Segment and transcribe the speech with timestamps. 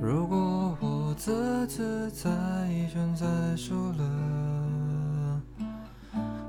[0.00, 2.30] 如果我自自在
[2.92, 5.40] 全在输了，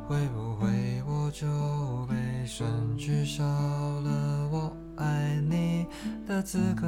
[0.08, 1.48] 会不会我就
[2.08, 2.66] 被神
[2.98, 5.88] 取消了我爱你
[6.28, 6.86] 的资格？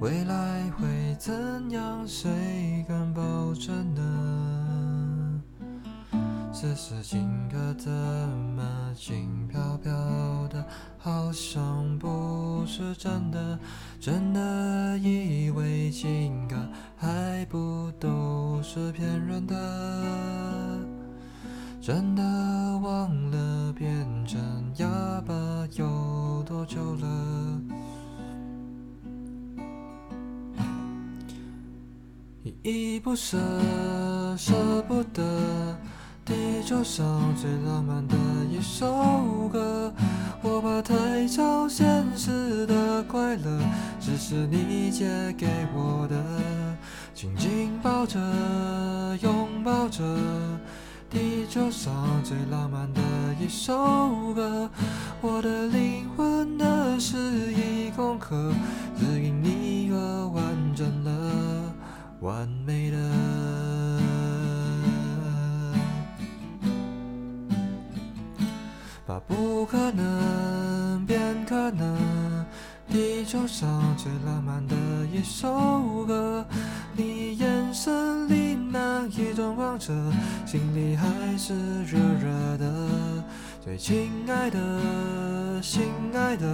[0.00, 2.06] 未来会怎样？
[2.08, 3.22] 谁敢保
[3.54, 5.42] 证呢？
[6.52, 9.92] 此时情歌怎么轻飘飘
[10.48, 10.64] 的，
[10.98, 11.62] 好像
[12.62, 13.58] 不是真的？
[13.98, 16.54] 真的以为情歌
[16.96, 20.78] 还不都是骗人的？
[21.80, 22.22] 真的
[22.78, 24.40] 忘了变成
[24.76, 24.86] 哑
[25.26, 25.34] 巴
[25.72, 27.60] 有多久了？
[32.44, 33.36] 依依不舍，
[34.38, 34.54] 舍
[34.86, 35.76] 不得，
[36.24, 38.16] 地球上最浪漫的
[42.24, 43.58] 现实的快乐，
[43.98, 46.16] 只是你借给我的。
[47.12, 48.16] 紧紧抱着，
[49.22, 50.04] 拥抱着，
[51.10, 53.00] 地球上最浪漫的
[53.40, 54.70] 一首歌。
[55.20, 57.16] 我的灵魂的诗
[57.52, 58.52] 意空壳，
[58.96, 60.44] 只因你而完
[60.76, 61.74] 整了。
[62.20, 63.11] 完美的，
[69.12, 72.46] 把不可能变可能。
[72.88, 74.74] 地球上最浪漫的
[75.12, 76.42] 一首歌，
[76.96, 79.92] 你眼神里那一种光泽，
[80.46, 81.54] 心里还是
[81.84, 82.88] 热热的。
[83.62, 85.82] 最亲爱的，心
[86.14, 86.46] 爱的。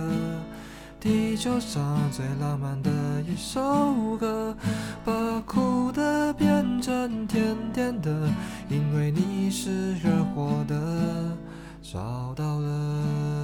[1.00, 2.90] 地球上最浪漫的
[3.22, 4.56] 一首歌，
[5.04, 5.12] 把
[5.46, 8.10] 苦的变成甜甜的，
[8.68, 10.74] 因为你是热火的，
[11.90, 13.37] 找到了。